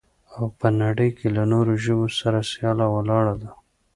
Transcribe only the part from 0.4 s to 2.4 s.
په نړۍ کې له نورو ژبو سره